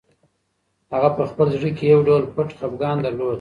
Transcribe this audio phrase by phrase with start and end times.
[0.93, 3.29] هغه په خپل زړه کې یو ډول پټ خپګان درلود.